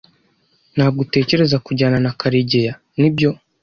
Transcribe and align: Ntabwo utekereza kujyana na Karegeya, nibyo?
Ntabwo 0.75 0.99
utekereza 1.05 1.57
kujyana 1.65 1.97
na 2.05 2.11
Karegeya, 2.19 2.73
nibyo? 2.99 3.29